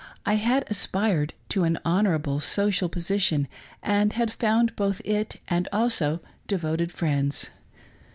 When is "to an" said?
1.49-1.77